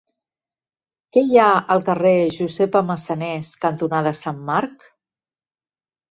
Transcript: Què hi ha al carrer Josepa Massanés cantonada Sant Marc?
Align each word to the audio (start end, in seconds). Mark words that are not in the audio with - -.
Què 1.17 1.21
hi 1.25 1.35
ha 1.41 1.49
al 1.75 1.83
carrer 1.89 2.13
Josepa 2.37 2.81
Massanés 2.87 3.51
cantonada 3.65 4.15
Sant 4.21 4.39
Marc? 4.49 4.87